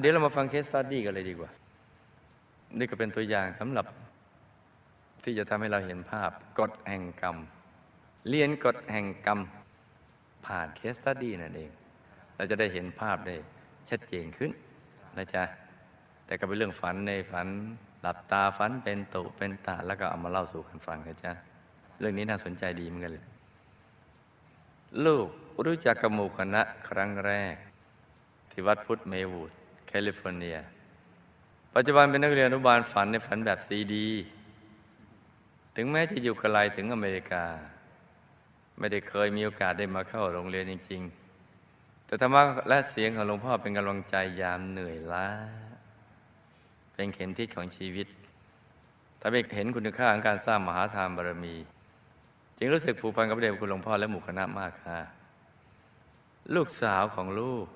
[0.00, 1.50] เดี๋ยวเรามาฟัง case study กันเลยดีกว่า
[2.78, 3.86] นี่ก็เป็นตัวอย่างสำหรับ
[5.24, 7.36] ที่จะทำให้เราเห็นภาพกฎแห่งกรรม
[8.28, 9.40] เรียนกฎแห่งกรรม
[10.46, 11.70] ผ่าน case study นั่นเอง
[12.36, 13.34] เราจะได้เห็นภาพได้
[13.90, 14.50] ชัดเจนขึ้น
[15.16, 15.44] นะจ๊ะ
[16.26, 17.48] แต่ก็เป็นเรื่องฝันในฝัน
[18.00, 21.32] หลับตาฝันเป็นตุเป็นตะแล้วก็เอามาเล่าสู่กันฟังนะจ๊ะ
[21.98, 23.24] เรื่องนี้น่าสนใจดีเหมือนกันเลย
[25.04, 25.28] ลูก
[25.66, 27.54] รู้จักกมูคณะครั้งแรก
[28.50, 29.52] ที่วัดพุทธเมวูด
[30.06, 30.56] ลิฟอร์เนีย
[31.74, 34.08] ปัจจุบันเป็นนักเรียนอนุบาลฝันในฝันแบบซีดี
[35.76, 37.44] ถึงแม้จะอยู่ไกลถึงอเมริกา
[38.78, 41.02] ไม่ได้เคยมีโอกาสได้มาเข้าโรงเรียนจริง
[41.54, 45.28] ๆ แต่ธรรมะและเสียงของหลวงพ่อเป็นกำลังใจยามเหนื่อยล้า
[46.92, 48.06] เป็นเข็มทิศของชีวิต
[49.20, 51.54] ทำให้เห็นคุณค่าของการสร้างมหาทานบารมี
[52.58, 54.98] จึงรู้สึกผูกพันกับพระเดชคุณหลวงพ่อและหมู่คณะมากค่ะ
[56.54, 57.66] ลูกสาวของลูก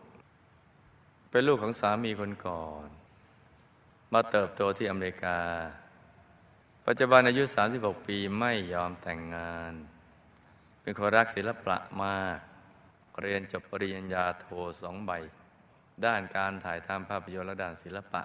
[1.30, 2.88] เป็นลูกของสามีคนก่อน
[4.12, 5.38] มาเติบโตที่อเมริกา
[6.86, 7.42] ปัจจุบันอายุ
[7.74, 9.72] 36 ปีไม่ยอมแต่งงาน
[10.82, 12.38] เป็นคนรักศิลปะมาก
[13.22, 14.46] เรียนจบปริญญาโท
[14.82, 15.10] สองใบ
[16.06, 18.22] ด้านการถ่ายทำภาพยนตร์และด้านศิลปะ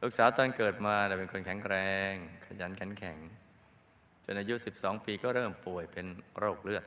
[0.00, 1.76] ลูกสาวตอนเกิดมาเป็นคนแข็งแร
[2.10, 2.12] ง
[2.44, 3.18] ขยันขันแข็ง
[4.24, 6.06] จนอายุ 12 ปีก็เริ่มป่วยเป็น
[6.38, 6.84] โรคเลือด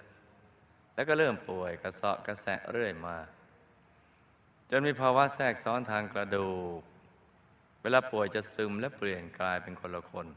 [0.96, 3.18] แล้วก็เริ่มป่วยกระเซาะกระแสะเรื่อยมา
[4.70, 6.82] จนมีภาวะแทรกซ้อนทางกระดูก
[7.82, 10.28] เวลาป่วยจะซึมและเปลี่ยนกลายเป็นคนละคน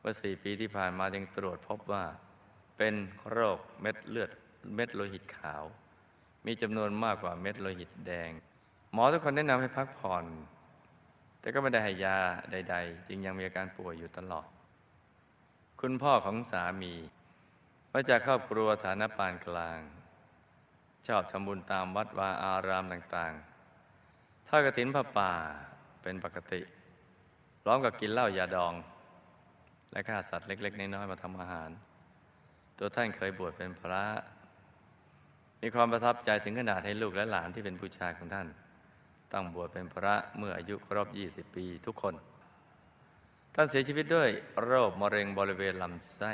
[0.00, 2.04] เมื่อสี่ปีที่ผ่านมายังตรวจพบว่า
[2.78, 2.94] เป็น
[3.30, 4.30] โรคเม็ดเลือด
[4.74, 5.64] เม็ดโลหิตขาว
[6.46, 8.30] มีจำนวนมากกว่าเม็ดโลหิตแดง
[8.92, 10.24] หมอทุกคนแนะนำให้พักผ่อน
[11.40, 12.18] แต่ก็ไม่ได้ให้ยา
[12.50, 14.48] ใด ๆ จึงยังมีอาการป่วยอยู่ตลอด
[15.80, 16.94] คุณพ่อของสามี
[17.92, 19.78] มาจากครอบครัวฐานะปานกลาง
[21.08, 25.32] ชอบทำบุญตามวัดวาอารามต่างๆถ้ากระถินพระป่า
[26.02, 26.60] เป็นปกติ
[27.62, 28.74] พร้อมกับกินเหล้ายาดอง
[29.92, 31.70] และฆ่าสัตว์เล็ก ๆ น้อยๆมาทำอาหาร
[32.78, 34.04] ตัวท่านเคยบวชเป็นพระ
[35.62, 38.46] มีความประทับใจถึงขนาดให้ลูกและหลานที่เป็นผู้ชายของท่าน
[39.32, 42.14] ต้องบวชเป็นพระเมื่ออายุครบ 20 ปีทุกคน
[43.54, 44.30] ท่านเสียชีวิตด้วย
[44.62, 46.32] โรคมะเร็งบริเวณลำไส้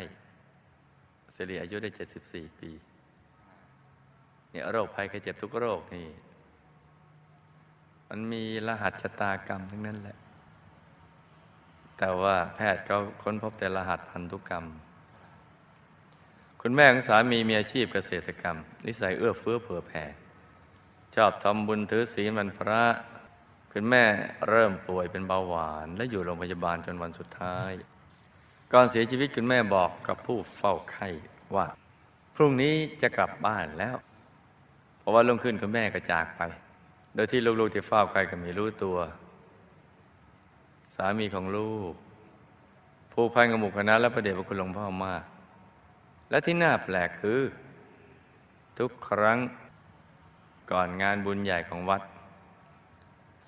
[1.34, 1.90] สิริอายุได้
[2.26, 2.72] 74 ปี
[4.54, 6.08] เนี่ยโรคภัยไข้เจ็บทุกโรคนี่
[8.08, 10.16] มันมีรหัสชะตากรรมทั้งนั้นแหละ
[11.98, 14.64] แต่ว่าแพทย์ก็ค้นพบแต่รหัสพันธุกรรม
[16.60, 18.56] คุณแม่ของสามีมีอาชีพเกษตรกรรม
[18.86, 20.04] นิสัยเอื้อเฟื้อเผื่อแผ่
[21.14, 22.82] ชอบทำบุญถือศีลวันพระ
[23.72, 24.04] คุณแม่
[24.48, 27.72] เริ่มป่วยเป็นเบาหวาน และอยู่โรงพยาบาลจนวันสุดท้าย
[28.72, 31.08] ก่อนเสียชีวิตคุณแม่บอกกับผู้เฝ้าไข้
[31.56, 31.66] ว่า
[32.34, 33.96] พรุ่งนี้จะกลับบ้านแล้ว
[35.06, 36.42] พราะว่าลงขึ้นคุณแม่ก็จากไป
[37.14, 38.96] โดยที่ลูกๆที่เฝ้าไข้ก็ไม่รู้ตัว
[40.96, 41.92] สามีของลูก
[43.12, 45.22] ผู้พันกับหมู่คณะและพระเดชพระคุณหลวงพ่อมาก
[46.30, 47.40] และที่น่าแปลกคือ
[48.78, 49.38] ทุกครั้ง
[50.72, 52.02] ก่อนงานบุญใหญ่ของวัด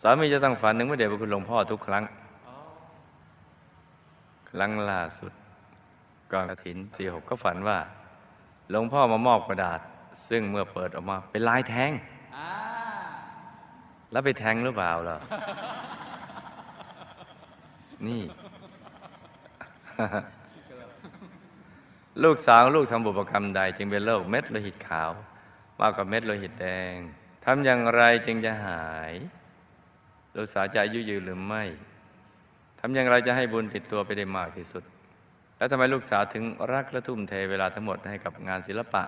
[0.02, 2.04] สามีจะต้องฝันถึงพระเดชพระคุณหลวงพ่อทุกครั้ง
[4.50, 5.32] ครั้งล่าสุด
[6.32, 7.78] ก่อนกระถินสี่หกก็ฝันว่า
[8.70, 9.80] หลวงพ่อมามอบกระดาษ
[10.28, 11.90] ซึ่งเมื่อเปิดออกมาเป็นลายแทง
[12.36, 12.50] อ่า
[14.10, 15.16] แล้วไปแทงหรือเปล่าล่ะ
[18.06, 18.22] นี่
[22.24, 25.10] ลูกสาวลูกทำบุพกรรมใด จึงเป็นโรคเม็ดโลหิตขาว
[25.80, 26.94] มากกว่าเม็ดโลหิตแดง
[27.44, 29.12] ทำอย่างไรจึงจะหาย
[30.36, 31.64] ลูกสาวจะอายุยืนหรือไม่
[32.80, 34.84] ทำอย่างไรจะให้บุญติดตัวไปได้มากที่สุด
[35.56, 39.02] แล้วทำไมลูกสาวถึงรักและทุ่มเทเวลาทั้งหมดให้กับงานศิลปะ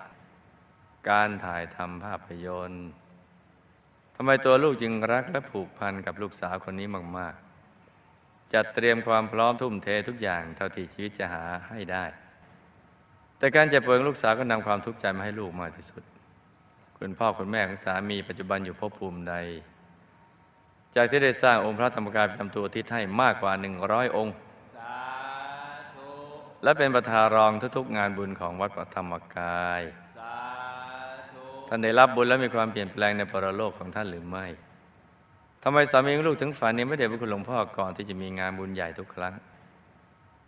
[1.09, 2.87] การถ่ายทำภาพยนตร์
[4.15, 6.87] ทำไมตัวลูกจึงรักและผูกพันกับลูกสาวคนนี้
[7.17, 7.35] มาก
[7.93, 12.05] ๆ จัดเตรียมความพร้อมทุ่มเททุกอย่างเท่าที่ชีวิตจะหาให้ได้
[13.37, 16.03] แต่การเจ็บป่วยของลูกสาวก็นำความทุกข์ใจมาให้ลูกมากที่สุด
[16.97, 19.35] คุณพ่อคุณแม่ของสามีปัจจุบันอยู่ภพภูมิใด
[20.95, 23.51] จากที่ได้สร้างองค์พระธรรมกายประจำตัวอาทิศให้มากกว่า
[23.85, 24.35] 100 องค์
[24.75, 24.97] สา
[25.95, 26.09] ธุ
[26.63, 29.81] และเป็นประธานรองทุกๆงานบุญของวัดพระธรรมกาย
[30.17, 30.58] สาธุ
[31.69, 34.45] ท่านได้รับบุญและมีความเปลี่ยนแปลงในปรโลกของท่านหรือไม่
[35.63, 39.33] ทำไมสามีลูกถึงฝันนี้ไม่ได้พระคุณหลวงพ่อก่อนที่จะมีงานบุญใหญ่ทุกครั้ง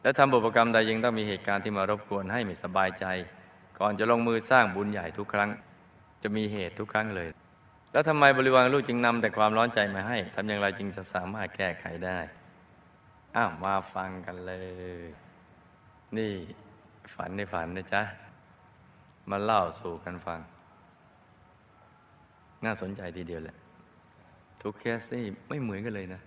[0.01, 3.05] และทำบุพกรรมใดยังต้องมีเหตุการณ์ที่มารบกวนให้ไม่สบายใจ
[3.79, 5.49] ก่อนจะลงมือสร้างบุญใหญ่ทุกครั้ง
[6.23, 7.27] จะมีเหตุทุกครั้งเลย
[7.91, 12.19] แล้วทำไมบริวารลูกจึงนำแต่ความร้อนใจมาให้ทำอย่างไรจึงจะสามารถแก้ไขได้
[13.35, 14.53] อ้าวมาฟังกันเล
[15.03, 15.05] ย
[16.17, 16.33] นี่
[17.13, 18.03] ฝันในฝันนะจ๊ะ
[19.29, 20.39] มาเล่าสู่กันฟัง
[22.65, 23.57] น่าสนใจทีเดียวแหละ
[24.61, 26.21] ทุกเคสนี่ไม่เหมือนกันเลยนะ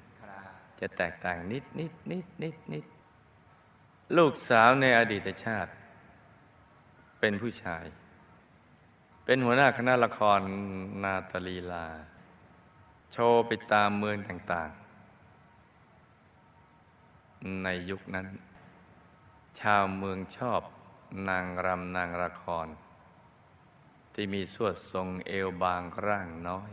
[0.81, 2.84] จะแตกต่างนิดนิดนิดนิดนิด
[4.16, 5.70] ลูกสาวในอดีตชาติ
[7.20, 7.84] เป็นผู้ชาย
[9.25, 10.40] เป็นหัวหน้าคณะละคร
[11.02, 11.86] นาตาลีลา
[13.12, 18.26] โชว์ไปตามเมืองต่างๆ ในยุคนั้น
[19.60, 20.60] ชาวเมืองชอบ
[21.28, 22.66] นางรำนางละคร
[24.14, 26.70] ที่มีสวดทรงเอวบางร่างน้อย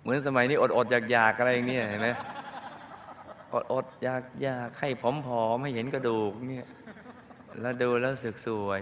[0.00, 2.08] เหมือนสมัยนี้อดอดอยากอยากๆอะไรอย่างเงี้ยเห็นไหม
[3.54, 5.04] อดอดอยากอยากให้ผ
[5.42, 6.68] อมๆให้เห็นกระดูกเนี่ย
[7.60, 8.80] แล้วดูแล้วสึกสวย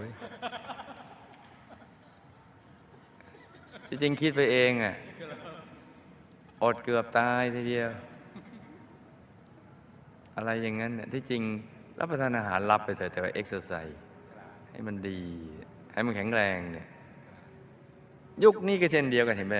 [3.87, 4.95] ที่จริงคิดไปเองอะ
[6.63, 7.89] อดเกือบตายทีเดียว
[10.35, 11.43] อะไรอย่างนั้นเนี่ยที่จริง
[11.99, 13.99] รับประทานอาหารรับไปเถอะแต่ว่าเอ็กซ์ไซส์
[14.71, 15.21] ให้มันดี
[15.93, 16.87] ให้มันแข็งแรงเนี่ย
[18.43, 19.57] ยุคนี้ก็เช่นเดียวกันเห็นไหม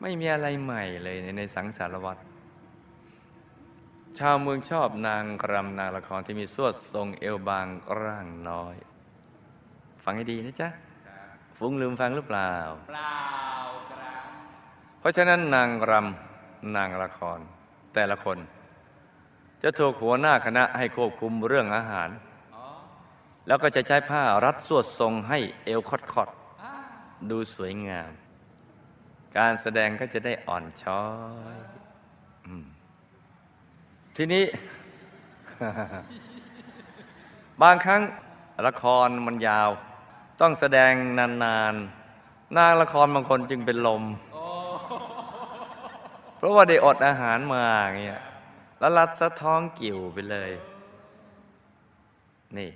[0.00, 2.20] ไม่มีอะไรใหม่เลยในในสังสารวัตร
[4.18, 7.66] ชาวเมืองชอบนางรำนางละครที่มีสวดทรงเอวบาง
[8.02, 8.76] ร่างน้อย
[10.04, 10.68] ฟังให้ดีนะจ๊ะ
[11.58, 12.52] ฟุ้งลืมฟังหรือเปล่า
[12.88, 13.16] เปล่า
[13.90, 14.22] ครับ
[15.00, 17.38] เพราะฉะนั้นนางรำนางละคร
[17.94, 18.38] แต่ละคน
[19.62, 22.08] จะถูกหัวหน้าคณะให้ควบคุมเรื่องอาหาร
[22.54, 22.64] อ๋อ
[23.46, 26.35] แล้วก็จะใช้ผ้ารัดสวดทรงให้เอวคอดอ่าๆ
[27.30, 28.10] ดูสวยงาม
[29.38, 31.04] การแสดงก็จะได้อ่อนช้อ
[31.54, 31.56] ย
[32.46, 32.48] อ
[34.16, 34.44] ทีนี้
[37.62, 38.02] บางครั้ง
[38.66, 39.70] ละครมันยาว
[40.40, 44.04] ต้องแสดงนานๆนางละครบางคนจึงเป็นลม
[46.36, 48.22] เพราะว่าได้อดอาหารมาอย่างเงี้ย
[48.78, 50.50] แล้วรัดสะท้องกิ่วไปเลย
[52.58, 52.70] นี่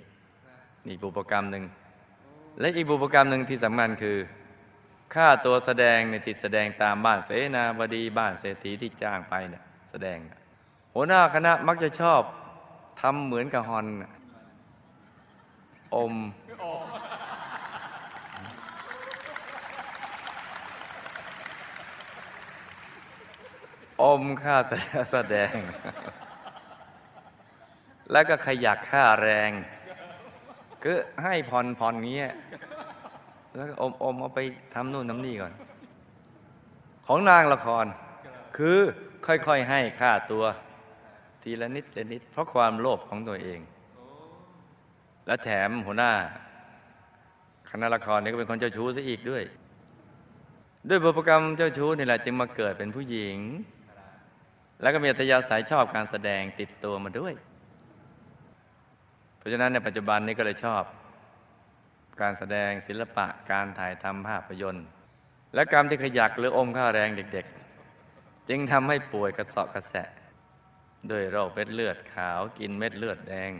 [0.85, 1.63] นี่บุพกรรมหนึ่ง
[2.59, 4.17] และอีกบุพกรรมหนึ่งที่สำคัญคือ
[5.13, 10.17] ค่าตัวแสดงในที่แสดงตามบ้านเสนาบดีบ้านเศรษฐีที่จ้างไปเนี่ยแสดง
[10.95, 12.21] หัวหน้าคณะมักจะชอบ
[13.01, 13.87] ทำเหมือนกับฮอน
[15.95, 16.13] อม
[24.01, 24.55] อมค่า
[25.11, 25.55] แสดง
[28.11, 29.51] แล้วก็ขยักค่าแรง
[30.83, 32.31] คือให้ผ่อนผ่อนเงี้ย
[33.55, 34.39] แล้วก็อมอมเอาไป
[34.73, 35.53] ทำนู่นทำนี่ก่อน
[37.07, 37.85] ของนางละคร
[38.57, 38.77] คือ
[39.25, 40.43] ค่อยๆให้ค่าตัว
[41.41, 43.59] ทีละนิดละนิด เพราะความโลภของตัวเอง
[45.25, 46.11] และแถมหัวหน้า
[47.69, 49.43] คณะละครนี่ก็เป็นคนเจ้าชู้ซะอีกด้วย
[50.89, 53.37] ด้วยบุพกรรมเจ้าชู้นี่แหละจึงมาเกิดเป็นผู้หญิง
[54.81, 57.33] แล้วก็มีอัธยาศัยชอบการแสดงติดตัวมาด้วย
[59.41, 60.83] เพราะฉะนั้นในปัจจุบันนี้ก็เลยชอบ
[62.21, 64.85] การแสดงศิลปะการถ่ายทำภาพยนตร์
[65.55, 70.07] และกรรมที่ขยักหรืออมค่าแรงเด็กๆ จึงทำให้ป่วยกระสอบกระแสะ
[71.11, 73.51] ด้วยโรคเม็ดเลือดขาวกินเม็ดเลือดแดง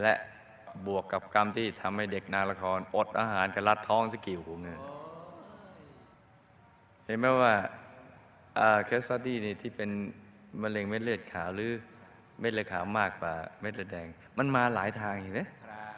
[0.00, 0.14] และ
[0.86, 4.80] บวกกับกรรมที่ทำให้เด็กนาละครอดอาหารกระลัดท้องสกิวเงิน
[7.04, 7.54] เห็นไหมว่า
[8.86, 9.90] เคสตัดดี้นี่ที่เป็น
[10.62, 11.72] มะเร็งเม็ดเลือดขาวหรือ
[12.42, 14.08] เม็ดเลือดขาวมากกว่าเม็ดเลือดแดง
[14.38, 15.94] มันมาหลายทางเห็นไหมครับ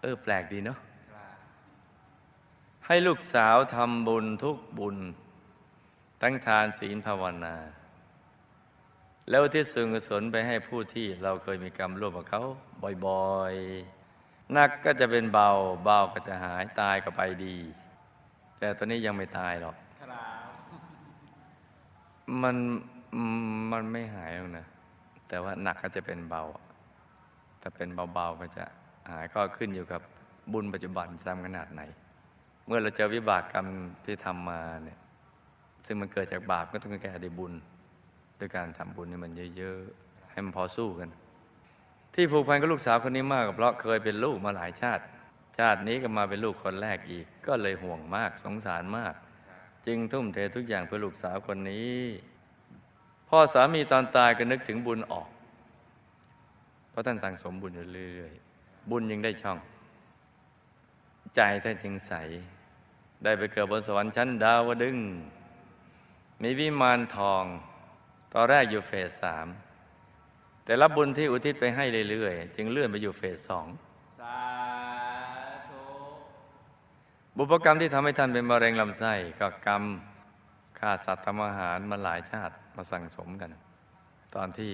[0.00, 0.78] เออแปลกดีเนาะ
[1.12, 1.36] ครับ
[2.86, 4.96] ให้ลูกสาวทำบุญทุกบุญ
[6.22, 7.56] ทั้งทานศีลภาวนา
[9.30, 12.42] แล้วที่ส่วนกุศลไปให้ผู้ที่เราเคยมีกรรมร่วมกับเขา
[13.06, 15.50] บ่อยๆหนักก็จะเป็นเบา
[15.84, 17.56] เบาก็จะหายตายก็ไปดี
[18.58, 20.08] แต่ตอนนี้ยังไม่ตายหรอกครับ
[22.42, 22.56] มัน
[23.72, 24.66] มันไม่หายหรอกนะ
[25.28, 26.42] แต่ว่าหนักก็จะเป็นเบา
[27.60, 28.64] แต่เป็นเบาๆก็จะ
[29.10, 30.00] หายก็ขึ้นอยู่กับ
[30.52, 31.82] บุญปัจจุบันทำขนาดไหน
[32.66, 33.66] เมื่อเราเจอวิบากกรรม
[34.04, 34.98] ที่ทำมาเนี่ย
[35.86, 37.52] ซึ่งมันเกิดจากบาปก็ต้องแก้ด้วยบุญ
[38.38, 41.08] ด้วยการทำบุญให้มันเยอะๆ ให้มันพอสู้กัน
[42.14, 45.04] ที่ผูกพันกับลูกสาวคนนี้มากเพราะเคยเป็นลูกมาหลายชาติ
[45.58, 49.14] ชาตินี้ก็มาเป็นลูกคนแรกอีก ก็เลยห่วงมากสงสารมาก
[49.86, 51.94] จึงทุ่มเททุกอย่างเพื่อลูกสาวคนนี้
[53.36, 55.28] พ่อสามีตอนตายก็นึกถึงบุญออก
[56.90, 59.58] เพราะท่านสั่งสมบุญอยู่เรื่อยๆ บุญยังได้ช่อง
[61.36, 62.12] ใจท่านจึงใส
[63.24, 65.06] ได้ไปเกิดบนสวรรค์ชั้นดาวดึงส์
[66.42, 67.44] มีวิมานทอง
[68.32, 69.46] ตอนแรกอยู่เฟสสาม
[70.64, 73.66] แต่รับบุญที่อุทิศไปให้เรื่อยๆ จึงเลื่อนไปอยู่เฟสสอง
[74.18, 74.38] สา
[75.68, 75.82] ธุ
[77.36, 79.82] บุพกรรมที่ทำให้ท่านเป็นมะเร็งลำไส้ก็กรรม
[80.78, 83.50] ฆ่าสัตว์ทำอาหารมาหลายชาติ มาสั่งสมกัน
[84.34, 84.72] ตอนที่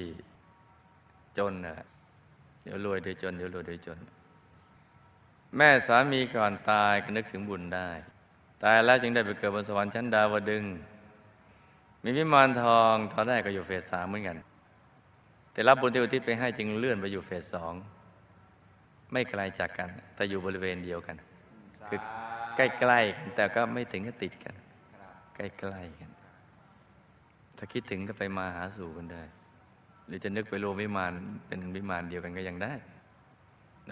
[1.38, 1.76] จนน่ะ
[2.62, 3.98] เดี๋ยวรวยเดี๋ยวจนเดี๋ยวรวยเดี๋ยวจน
[5.56, 7.88] แม่สามีก่อนตายก็นึกถึงบุญได้
[8.62, 10.64] ตายแล้วจึงได้ไปเกิดบนสวรรค์ชั้นดาวดึง
[12.02, 14.36] มีวิมานทองตอนแรกก็อยู่เฟสสามเหมือนกัน
[15.52, 17.72] แต่รับบุญที่อุทิศไปให้จึงเลื่อนไปอยู่เฟสสอง
[19.12, 21.16] ไม่ไกลจากกัน แต่อยู่บริเวณเดียวกัน
[21.86, 22.00] คือ
[22.56, 24.54] ใกล้ๆกันแต่ก็ไม่ถึงกับติดกัน
[25.36, 26.09] ใกล้ๆกัน
[27.62, 29.22] ถ้าคิดถึงก็ไปมาหาสู่กันได้
[30.06, 31.12] หรือจะนึกไปรวมวิมาน
[31.46, 32.74] เป็นวิมานเดียวกันก็ยังได้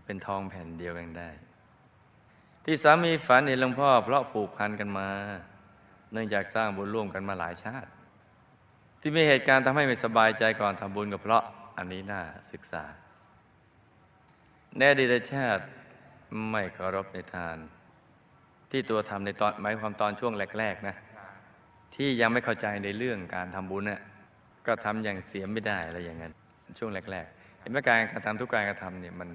[0.07, 1.31] เป็นทองแผ่นเดียวกันได้
[2.65, 5.09] ที่สามีฝันเห็นหลวงพ่อ เพราะผูกพันกันมา
[6.13, 7.91] เนื่องจากสร้างบุญร่วมกันมาหลายชาติ
[9.01, 11.43] ที่มีเหตุการณ์ทำให้ไม่สบายใจก่อนทำบุญก็เพราะ
[11.79, 12.23] อันนี้น่า
[12.53, 12.85] ศึกษา
[14.79, 15.65] แน่ดีตชาติ
[16.51, 17.57] ไม่เคารพในทาน
[18.71, 20.97] ที่ตัวทำในตอนหมายความตอนช่วงแรก ๆ นะ
[21.95, 24.01] ที่ยังไม่เข้าใจในเรื่องการทำบุญเนี่ย
[24.67, 26.33] ก็ทำอย่างเสียไม่ได้อะไรอย่างนั้น
[26.79, 29.31] ช่วงแรก ๆ เห็นไหมการกระทำทุกการกระทำเนี่ยมัน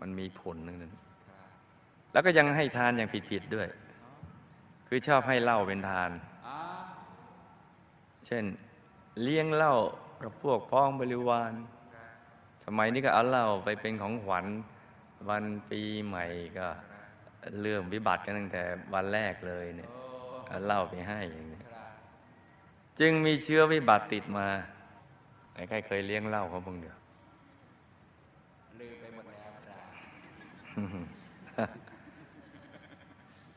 [0.00, 0.92] มันมีผลนึงนั้น
[2.12, 3.68] แล้วก็ยังให้ทานอย่างผิดๆด้วย
[4.88, 6.10] คือชอบให้เหล้าเป็นทาน
[8.26, 8.44] เช่น
[9.22, 9.74] เลี้ยงเหล้า
[10.22, 11.52] กับพวกพ้องบริวาร
[12.64, 14.46] สมัยนี้ก็เอาเหล้าไปเป็นของขวัญ
[15.28, 16.24] วันปีใหม่
[16.58, 16.66] ก็
[17.60, 18.62] เรื่องวิบัติกันตั้งแต่
[18.94, 19.90] วันแรกเลยเนี่ย
[20.48, 21.46] เอาเหล้าไปให้อย่าง
[23.00, 24.48] จึงมีเชื้อวิบัติติดมา
[25.52, 26.96] ไหนใครเคยเลี้ยงเหล้าเขาบ้างเดียว
[28.80, 31.68] ลืมไปหมดแล้วครับ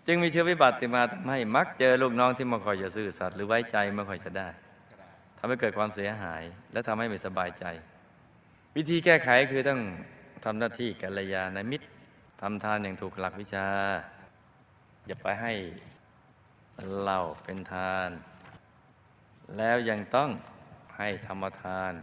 [0.08, 4.50] จึงมีเชื้อวิบัติติดมาทำให้มักเจอลูกน้องที่ม่ค่อยจะซื่อสัตย์หรือไว้ใจไม่ค่อยจะได้
[5.38, 7.66] ทำให้เกิดความเสียหาย และทำให้ไม่สบายใจ
[8.76, 9.82] วิธีแก้ไขคือต้อง
[10.46, 11.88] ทำหน้าที่กัลยาณมิตร
[12.42, 13.68] ทำทานอย่างถูกหลักวิชา
[15.08, 15.52] อย่าไปให้
[17.02, 18.10] เหล้าเป็นทาน
[19.58, 20.30] แล้วยังต้อง
[20.98, 21.94] ให้ธรรมทาน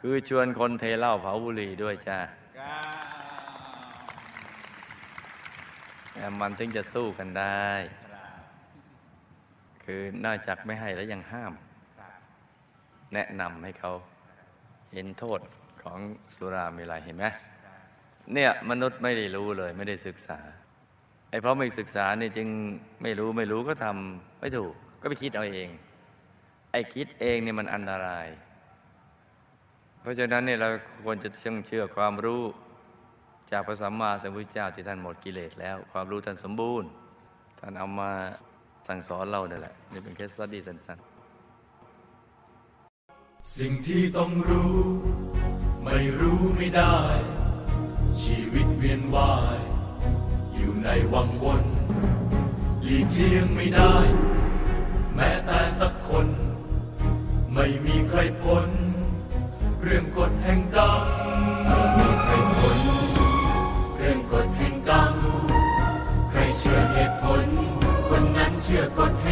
[0.00, 2.18] คือชวนคนเทเหล้าเผาบุหรี่ด้วยจ้า
[2.58, 3.14] ครับ
[6.12, 7.68] แต่มันถึงจะสู้กันได้
[8.12, 8.42] ครับ
[9.84, 11.52] คือนอกจากไม่ให้แล้วยังห้าม
[11.98, 12.20] ครับ
[13.14, 13.92] แนะนำให้เขา
[14.92, 15.40] เห็นโทษ
[15.82, 15.98] ของ
[16.34, 17.26] สุราเมลัยเห็นไหม
[18.32, 20.38] เนี่ยมนุษย์ไม่ได้รู้เลยไม่ได้ศึกษา
[21.30, 22.48] ไอ้เพราะไม่ศึกษานี่จึง
[23.02, 25.68] ไม่รู้ไม่รู้ก็ทำไม่ถูกก็ไปคิดเอาเอง
[26.74, 28.28] ไอ้คิดเองเนี่ยมันอันตราย
[30.00, 30.68] เพราะฉะนั้นเนี่ยเรา
[31.04, 32.42] ควรจะเชื่อเชื่อความรู้
[33.52, 36.88] จากพระสัมมาสัมพุทธเจ้าที่ท่านหมดกิเลสแล้ว ความรู้ท่านสมบูรณ์
[37.60, 38.10] ท่านเอามา
[38.88, 44.76] สั่งสอนเราเนี่ยแหละนี่เป็นแค่สตดี้สั้นๆสิ่งที่ต้องรู้
[45.84, 46.96] ไม่รู้ไม่ได้
[48.22, 49.58] ชีวิตเวียนว่าย
[50.54, 51.64] อยู่ในวังวน
[52.82, 53.94] หลีกเลี่ยงไม่ได้
[57.66, 58.68] ไม่มีใครพ้น
[59.82, 61.02] เรื่องกฎแห่งกรรม
[61.66, 62.78] ไม่มีใครพ้น
[63.96, 65.14] เรื่องกฎแห่งกรรม
[66.30, 67.44] ใครเชื่อเหตุผล
[68.08, 69.28] คนนั้นเชื่อกฎแห